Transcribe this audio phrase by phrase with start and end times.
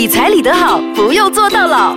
[0.00, 1.94] 理财理得好，不用做到老。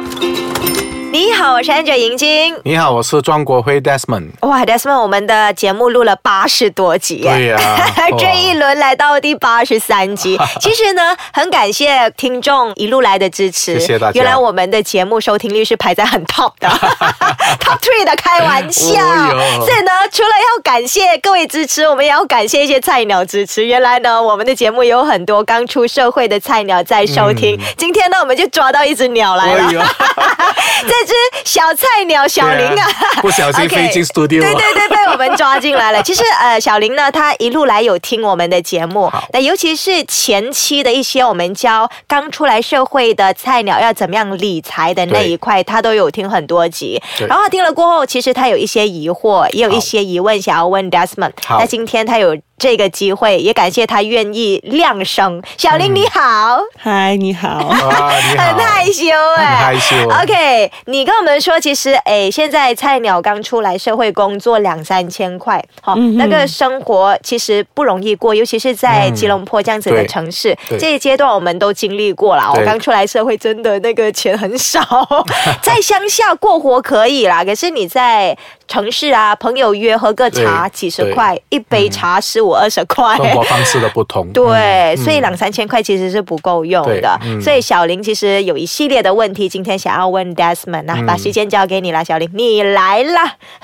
[1.13, 2.59] 你好，我是 Angel 银晶。
[2.63, 4.31] 你好，我是庄国辉 Desmond。
[4.41, 7.59] 哇，Desmond，我们的节目录了八十多集，对呀、
[8.17, 10.39] 这一轮来到第八十三集。
[10.59, 16.67] 其实呢，很感谢听众一路来的支持，谢谢大家原来我们的节目收听率是排在很 top 的，
[17.61, 19.05] top three 的，开玩笑。
[19.05, 23.63] 哦所以呢，除了要感谢各位支持，我们也要感谢一些菜鸟支持。
[23.63, 27.55] 原来呢，我们的节目有很多刚出社会的菜鸟在收听。
[27.77, 29.63] 今天呢，我们就抓到一只鸟来了。
[29.67, 32.87] 哎呦这只小菜鸟小林啊，
[33.21, 36.01] 不小心 飞进 studio 对对对，被我们抓进来了。
[36.03, 47.01] 其实呃，小林呢，他一路来有听我们的节目，那尤其是前期的一些我们教刚出来社会的菜鸟要怎么样理财的那一块，他都有听很多集。
[47.17, 47.27] 对。
[47.27, 51.33] 然后听了过后，其实他有一些疑惑，也有一些疑问想要问 Desmond。
[51.49, 55.43] 那今天他有这个机会，也感谢他愿意亮声。
[55.57, 56.61] 小林你好。
[56.77, 57.49] 嗨，你好。
[57.59, 59.03] 啊，你好，很害羞
[59.35, 59.95] 哎、很害羞。
[60.07, 69.13] OK，你跟我们说，其实哎，现在菜鸟刚出来社会工作两三千块，好、嗯那个生活其实不容易过，尤其是在嗯。
[69.13, 70.79] 吉隆坡这样子的城市，对。
[70.79, 72.49] 这一阶段我们都经历过了。
[72.49, 72.65] 我对。
[72.65, 74.79] 刚出来社会，真的那个钱很少，
[75.61, 84.27] 在乡下过活可以啦，可是你在城市啊，朋友约喝个茶对几十对块，一杯茶十五二十块，生活方式的不同。
[84.33, 87.19] 对，嗯所以两三千块其实是不够用的。
[87.41, 93.19] 所以小林其实有一系列的问题，今天想要问 Desmond 啊，嗯把时间交给你了，小林，你来了。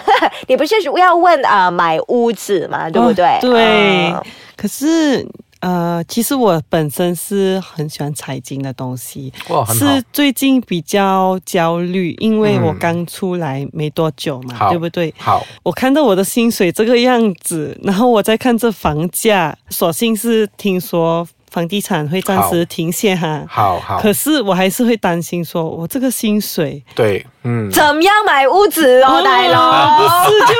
[0.48, 3.26] 你不是要问啊、呃买屋子嘛，对不对？
[3.26, 4.24] 哦对嗯，
[4.56, 5.26] 可是
[5.60, 9.32] 呃，其实我本身是很喜欢财经的东西，
[9.74, 10.02] 是。
[10.14, 15.14] 最近比较焦虑，因为嗯我刚出来没多久嘛，好对不对？
[15.18, 23.46] 好，我看到我的薪水这个样子，然后我再看这房价，索性是听说房地产会暂时停歇哈。
[23.48, 29.98] 好好，可是我还是会担心，说我这个薪水，对，嗯，怎么样买屋子哦，大佬？
[29.98, 30.54] 不是就，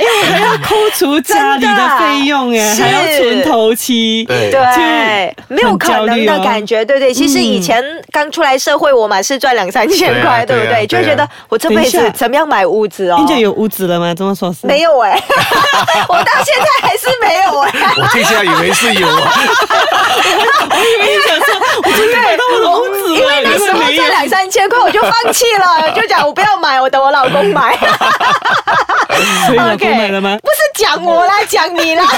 [0.00, 7.14] 因为我还要扣除家里的费用哎， 还要存头期，对对，没有可能的感觉，对不对？
[7.14, 7.80] 其实以前
[8.10, 10.66] 刚出来社会，我嘛是赚两三千块，对不对？
[10.66, 13.16] 对啊对啊就会觉得我这辈子怎么样买屋子哦？
[13.20, 14.12] 应该有屋子了吗？
[14.12, 14.66] 这么说是？
[14.66, 15.12] 没有哎、
[16.08, 19.32] 我到现在还是没有哎、我听起来以为是有啊，
[21.84, 27.76] 我终于买到我的屋子了，因为那时候原来没有这两三千块我就放弃了，就讲我不要买，我等我老公买。
[29.46, 30.36] 所以老公买了吗？
[30.42, 32.04] 不是讲我啦，讲你啦。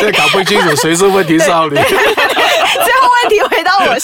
[0.00, 1.74] 这搞不清楚谁是问题少女。
[1.74, 1.92] 最后
[3.22, 3.33] 问题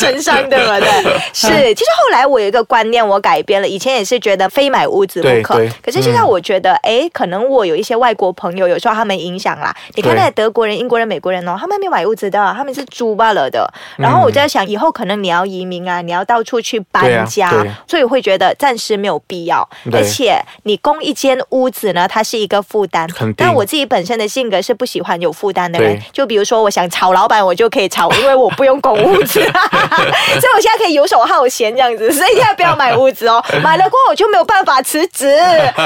[0.01, 0.89] 身上，对不对？
[1.33, 3.69] 是，其实后来我有一个观念，我改变了。
[3.69, 9.75] 以前也是觉得非买屋子不可可是现在我觉得，哎，可能我有一些外国朋友，有时候他们影响啦。
[9.95, 13.71] 你看那些德国人、英国人、美国人哦，他们没有买屋子的，他们是租罢了的。
[13.97, 17.51] 然后我就在想，以后可能你要移民啊，你要到处去搬家，
[17.87, 19.69] 所以我会觉得暂时没有必要。
[19.93, 23.09] 而且你供一间屋子呢，它是一个负担。
[23.37, 29.41] 但我自己本身的性格是不喜欢有负担的人，就比如说我想炒老板，我就可以炒，因为我不用供屋子，
[30.41, 32.13] 所以我现在可以游手好闲这样子。
[32.13, 35.39] 所以现在不要买屋子哦， 买了过后我就没有办法辞职。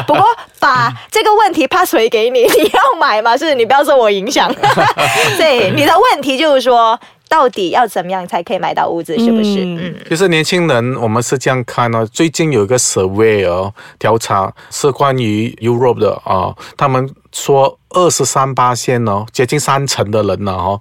[0.06, 0.25] 不过
[0.59, 3.37] 把这个问题 pass 回给你，你要买嘛？
[3.37, 4.53] 是你不要受我影响。
[5.38, 6.98] 对，你的问题就是说，
[7.28, 9.18] 到底要怎么样才可以买到屋子？
[9.18, 9.64] 是不是？
[9.64, 9.96] 嗯嗯。
[10.08, 20.80] 其实年轻人，我们是这样看呢、最近有一个 survey 哦，调查是关于 Europe 的啊、他们说二十三八线哦，接近三成的人呢哦，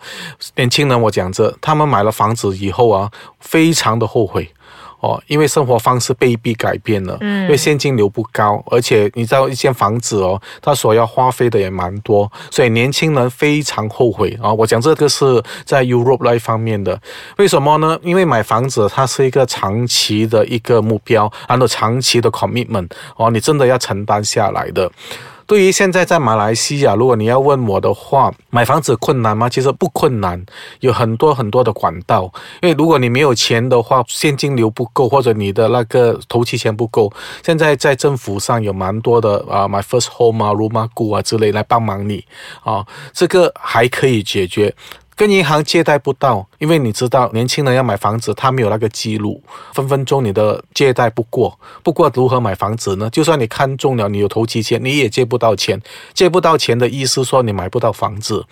[0.55, 3.09] 年轻人我讲这，他们买了房子以后啊，
[3.39, 4.51] 非常的后悔。
[5.03, 16.97] 哦，因为生活方式被逼改变了，嗯因为现金流不高，而且你知道一间房子哦，它所要花费的也蛮多，所以年轻人非常后悔啊、我讲这个是在 Europe 那一方面的，
[17.35, 17.99] 为什么呢？
[18.01, 24.89] 因为买房子它是一个长期的一个目标，然后长期的 commitment 哦，你真的要承担下来的。
[25.45, 29.49] 对于现在在马来西亚，如果你要问我的话，买房子困难吗？
[29.49, 30.43] 其实不困难，
[30.79, 32.31] 有很多很多的管道。
[32.61, 37.11] 因为如果你没有钱的话，现金流不够，或者你的那个投期钱不够，
[37.43, 42.25] 现在在政府上有蛮多的啊，，My first home 啊、rumah 股啊之类来帮忙你
[42.63, 44.73] 啊，这个还可以解决。
[45.15, 49.41] 跟银行借贷不到，因为你知道年轻人要买房子，他没有那个记录，
[49.73, 51.57] 分分钟你的借贷不过。
[51.83, 53.09] 不过如何买房子呢？
[53.09, 55.81] 就算你看中了，你有头期钱，你也借不到钱。
[56.13, 58.45] 借不到钱的意思说你买不到房子。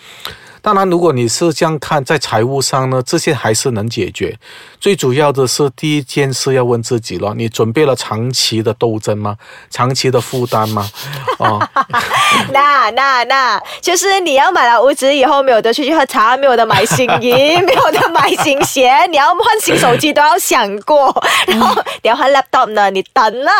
[0.61, 4.37] 当然，如果你是这样看，在财务上呢，这些还是能解决。
[4.79, 9.35] 最主要的是第一件事要问自己了：你准备了长期的斗争吗？
[9.69, 10.87] 长期的负担吗？
[11.39, 11.59] 哦，
[12.53, 17.31] 那那那，就是你要买了屋子以后，没有得出去喝茶，没有得买新衣，
[17.61, 21.11] 没有得要买新鞋，你要换新手机都要想过，
[21.47, 23.51] 然后你要换 laptop 呢，你等啊，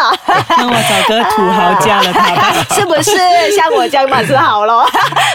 [0.57, 2.53] 那我找个土豪嫁了他吧。
[2.75, 3.11] 是不是
[3.55, 4.87] 像我这样嘛是好咯？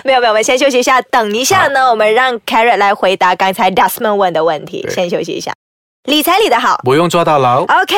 [0.07, 5.53] 没有没有，我们先休息一下，等一下呢，我们让 Carrot 来回答刚才 Dustman 问的问题，先休息一下。
[6.05, 7.65] 理财理得好不用坐到牢。
[7.65, 7.97] ，OK。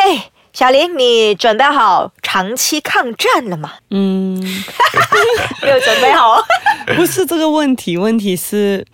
[0.54, 3.74] 小林，你准备好长期抗战了吗？
[3.90, 4.34] 嗯，
[5.62, 6.42] 没有准备好。
[6.96, 8.84] 不是这个问题，问题是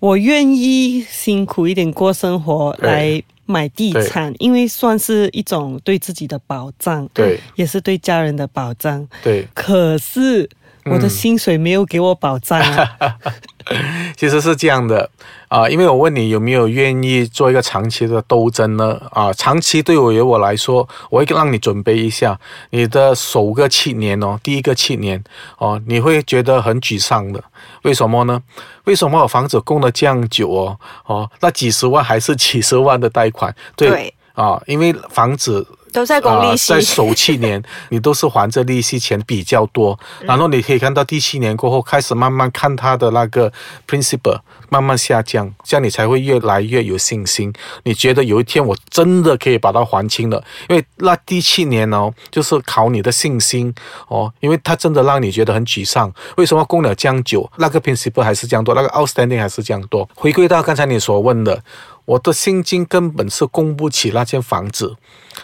[0.00, 9.06] 我愿意辛苦一点过生活对来买地产，因为算是一种对自己的保障，对也是对家人的保障。
[9.22, 10.50] 对，可是
[10.84, 13.16] 我的薪水没有给我保障啊。
[14.14, 15.08] 其实是这样的
[15.48, 19.00] 啊、因为我问你有没有愿意做一个长期的斗争呢？
[19.12, 22.38] 啊、长期对我于我来说，我会让你准备一下
[22.70, 25.22] 你的首个七年哦，第一个七年
[25.58, 27.42] 哦，你会觉得很沮丧的。
[27.82, 28.42] 为什么呢？
[28.84, 30.78] 为什么我房子供了这样久哦？
[31.06, 33.54] 哦，那几十万还是几十万的贷款？
[33.76, 43.50] 对对啊、因为房子都在供利息啊在首七年，你都是还着利息钱比较多，嗯然后你可以看到第七年过后开始慢慢看它的那个
[43.88, 47.52] principal 慢慢下降，这样你才会越来越有信心。
[47.84, 53.72] 你觉得有一天我真的可以把它还清了，因为那第七年哦，就是考你的信心
[54.08, 56.12] 哦，因为它真的让你觉得很沮丧。
[56.36, 60.08] 为什么供了这样久，那个 principal 还是这样多，那个 outstanding 还是这样多？
[60.16, 61.62] 回归到刚才你所问的。
[62.04, 64.94] 我的薪金根本是供不起那间房子，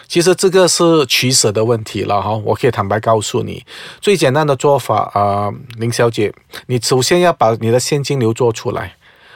[0.07, 2.31] 其实这个是取舍的问题了哈。
[2.45, 3.65] 我可以坦白告诉你，
[3.99, 6.33] 最简单的做法啊、呃林小姐，
[6.67, 8.93] 你首先要把你的现金流做出来。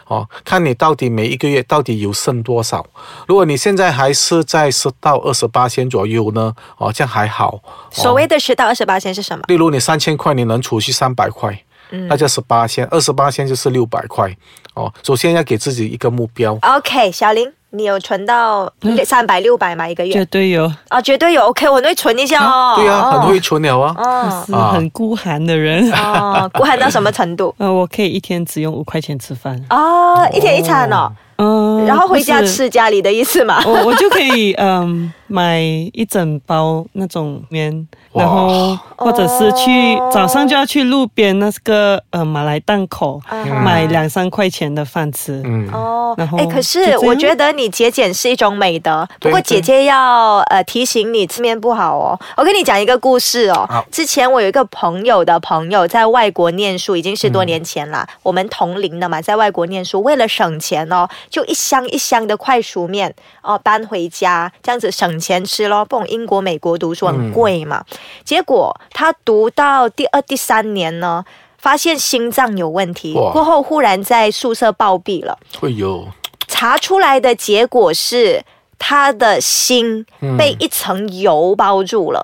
[0.07, 2.85] 哦，看你到底每一个月到底有剩多少。
[3.27, 7.59] 如果你现在还是在十到二十八千左右呢，哦，这样还好。
[7.89, 9.43] 所谓的十到二十八千是什么？
[9.47, 11.59] 例如你三千块，你能储蓄三百块，
[12.07, 14.29] 那就十八千，二十八千就是六百块。
[14.73, 16.57] 哦，首先要给自己一个目标。
[16.61, 18.69] OK，小林，你有存到
[19.05, 19.87] 三百六百吗？
[19.87, 20.25] 一个月绝？
[20.25, 21.43] 对有，啊，绝对有。
[21.43, 22.73] OK，我会存一下哦。
[22.75, 23.95] 对啊，很哦会存了啊。
[23.97, 25.89] 哦是很孤寒的人。
[25.93, 27.55] 哦，孤寒到什么程度？
[27.59, 33.63] 呃，我可以一天只用五块钱吃饭，哦，一天一餐哦，嗯、然后回家吃家里的意思嘛？
[33.65, 35.59] 我我就可以嗯买
[35.91, 45.41] 一整包那种面，然后或者是去哦早上就要去路边那个呃马来档口、嗯买两三块钱的饭吃。
[45.43, 49.07] 嗯，哦然，后哎，可是我觉得你节俭是一种美德。
[49.19, 52.17] 不过姐姐要呃提醒你吃面不好哦。
[52.37, 53.67] 我跟你讲一个故事哦。
[53.91, 58.07] 之前我有一个朋友的朋友在外国念书，已经是多年前啦。
[58.23, 65.83] 我们同龄的嘛，在外国念书，为了省钱哦，就一箱一箱的快熟面哦搬回家，这样子省钱吃咯。
[65.85, 67.83] 不懂英国、美国读书很贵嘛。
[68.23, 71.25] 结果他读到第二、第三年呢。
[71.57, 75.35] 发现心脏有问题，哇过后忽然在宿舍暴毙了。
[75.59, 76.07] 会有。
[76.47, 78.43] 查出来的结果是
[78.77, 80.05] 他的心
[80.37, 82.23] 被一层油包住了，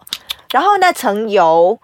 [0.52, 1.80] 然后那层油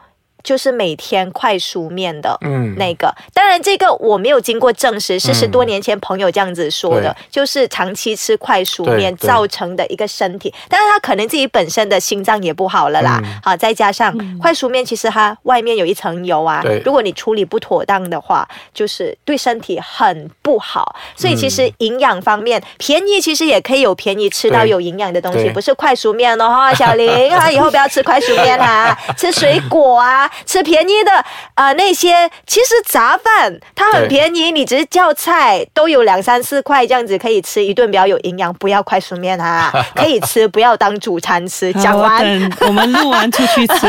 [0.47, 2.37] 就是每天快熟面的。
[2.39, 7.15] 嗯，那个，当然这个我没有经过证实，是嗯十多年前朋友这样子说的，对。
[7.29, 13.41] 就是长期吃快熟面造成的一个身体，但是他可能自己本身的心脏也不好了啦，嗯。
[13.43, 31.25] 好，再加上快熟面其实它外面有一层油啊，如果你处理不妥当的话，就是对身体很不好，所以其实营养方面，便宜其实也可以有便宜吃到有营养的东西，不是快熟面哦哈，小林，啊以后不要吃快熟面啊， 吃水果啊，吃便宜的
[31.55, 41.71] 呃那些，其实杂饭它很便宜，你只是叫菜都有两三四块这样子可以吃一顿比较有营养，不要快速面啊， 可以吃，不要当主餐吃。
[41.73, 43.87] 讲完等我们录完出去吃。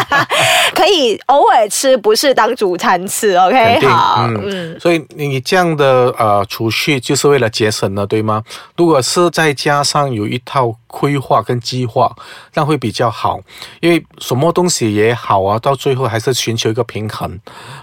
[0.74, 3.80] 可以偶尔吃，不是当主餐吃，OK？
[3.86, 8.42] 好，嗯，嗯，所以你这样的呃储蓄就是为了节省了，对吗？
[8.76, 12.14] 如果是再加上有一套规划跟计划，
[12.54, 13.40] 那会比较好。
[13.80, 17.38] 因为什么东西也好啊，到最后还是寻求一个平衡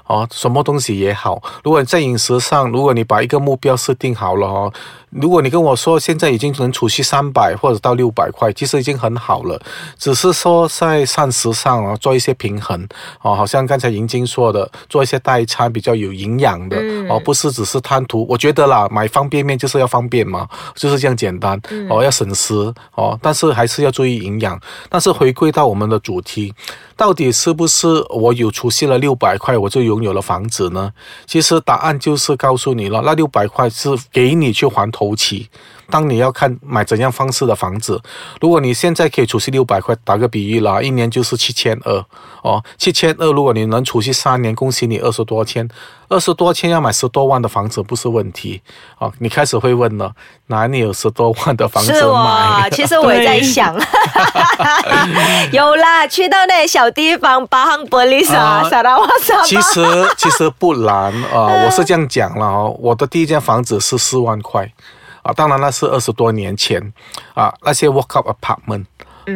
[0.06, 0.28] 哦。
[0.32, 4.74] 什么东西也好，如果你在饮食上，如果你把一个目标设定好了哦，
[5.10, 9.60] 如果你跟我说现在已经能储蓄三百或者到六百块，其实已经很好了，
[9.98, 12.86] 只是说在膳食上啊做一些平衡
[13.22, 18.26] 哦，好像刚才银晶说的，做一些代餐比较有营养的、嗯哦，不是只是贪图。
[18.30, 22.54] 我觉得啦，买方便面就是要方便嘛，就是这样简单、嗯哦，要省时
[22.96, 24.60] 哦，但是还是要注意营养。
[24.90, 26.54] 但是回归到我们的主题，
[26.98, 30.92] 到底是不是我有储蓄了六百块，我就拥有了房子呢？
[31.26, 35.48] 其实答案就是告诉你了，那六百块是给你去还头期。
[35.90, 38.02] 当你要看买怎样方式的房子，
[38.42, 42.06] 如果你现在可以储蓄六百块，打个比喻啦，一年就是七千二
[42.42, 45.68] 哦，七千二，如果你能储蓄三年，恭喜你二十多千，
[46.10, 48.62] 二十多千要买十多万的房子不是问题
[49.00, 49.12] 哦。
[49.20, 50.12] 你开始会问了，
[50.48, 53.76] 哪里有十多万的房子是我买？，其实我也在想，
[55.52, 59.86] 有啦，去到那些小地方，巴夯伯利萨、啊萨拉瓦萨，其实
[60.18, 64.70] 其实不难啊、我是这样讲了哦，我的第一间房子是四万块
[65.28, 66.82] 啊，当然那是二十多年前
[67.34, 68.86] 啊，那些 walk up apartment。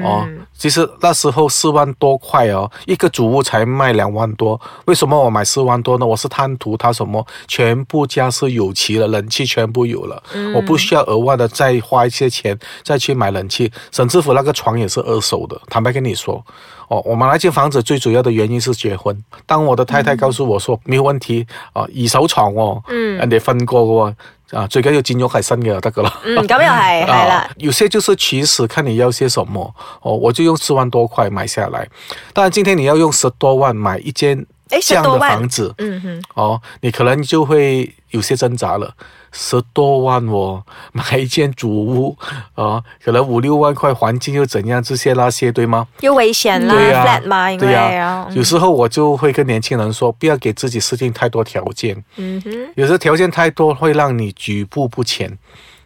[0.06, 0.26] 哦，
[0.58, 4.58] 其实那时候四万多块哦，一个主屋才卖两万多。
[4.86, 6.06] 为什么我买四万多呢？
[6.06, 10.24] 我是贪图它什么，全部家是有齐了，冷气全部有了，
[10.56, 13.70] 我不需要额外的再花一些钱再去买冷气。
[13.92, 16.42] 沈知府那个床也是二手的，坦白跟你说，
[16.88, 19.14] 哦，我买那间房子最主要的原因是结婚。
[19.46, 24.16] 当我的太太告诉我说、没有问题啊，二手床哦，嗯，人哋瞓過嘅喎，
[24.52, 26.20] 啊，最緊要佔咗係新嘅就得噶啦。
[26.24, 31.88] 嗯，咁又係 係啦啊，，有些就是其实看你要些什么哦，我就用四万多块买下来。
[32.34, 34.46] 当然，今天你要用十多万买一间诶
[34.80, 38.94] 这样的10多万房子，嗯哼，哦，你可能就会有些挣扎了。
[39.34, 40.62] 十多万哦，
[40.92, 42.18] 买一间主屋，
[42.56, 45.88] 哦，可能五六万块，环境又怎样，这些那些，对吗？
[46.02, 52.04] 又危险啦对呀、，flat 嘛，因对呀、啊，有时候我就会跟年轻人说，不要给自己设定太多条件。
[52.18, 55.38] 嗯哼，有时候条件太多会让你举步不前。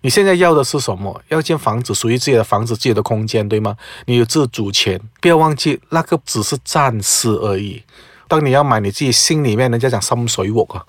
[0.01, 1.21] 你现在要的是什么？
[1.29, 3.75] 要一间房子，属于自己的房子，自己的空间，对吗？
[4.05, 7.83] 你有自主权，不要忘记那个只是暂时而已。
[8.27, 10.85] 当你要买你自己心里面，人家讲深水我啊，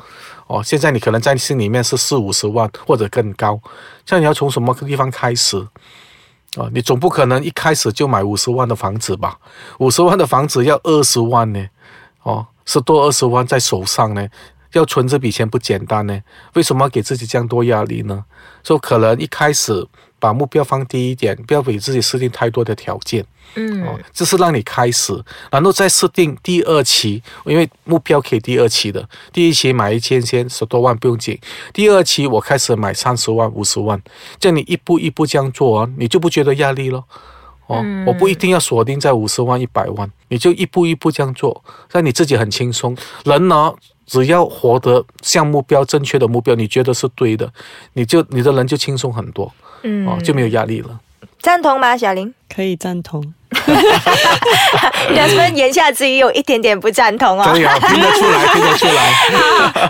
[0.47, 3.61] 哦，现在你可能在心里面是四五十万或者更高，
[4.05, 5.59] 像你要从什么地方开始？
[6.57, 9.39] 啊，你总不可能一开始就买五十万的房子吧？
[9.79, 11.67] 五十万的房子要二十万呢，
[12.23, 14.27] 哦，是多二十万在手上呢，
[14.73, 16.19] 要存这笔钱不简单呢。
[16.55, 18.25] 为什么要给自己这样多压力呢？
[18.63, 19.87] 所以可能一开始
[20.19, 23.25] 把目标放低一点，不要给自己设定太多的条件。
[23.55, 25.15] 嗯哦，这是让你开始，
[25.51, 29.09] 然后再设定第二期，因为目标可以第二期的。
[29.33, 31.39] 第一期买一千先十多万不用紧，
[31.73, 34.01] 第二期我开始买三十万、五十万，
[34.41, 37.03] 这样你一步一步这样做啊，你就不觉得压力了。
[37.69, 42.97] 哦，我不一定要锁定在五十万、一百万，你就一步一步这样做，让你自己很轻松。
[43.25, 43.73] 人呢，
[44.07, 47.49] 只要活得向目标正确的目标，你觉得是对的，
[47.95, 51.01] 你就你的人就轻松很多，嗯哦，就没有压力了。
[51.41, 52.33] 赞同吗，小林？
[52.53, 53.35] 可以赞同。
[55.11, 57.45] 你是不是言下之意有一点点不赞同哦？
[57.53, 59.13] 可以啊，听得出来，听得出来。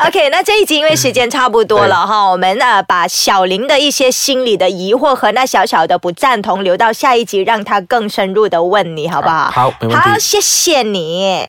[0.06, 9.50] OK，那这一集因为时间差不多了哈，我们呃把小林的一些心理的疑惑和那小小的不赞同留到下一集，让他更深入的问你，好不好？
[9.50, 11.44] 好没问题好，谢谢你。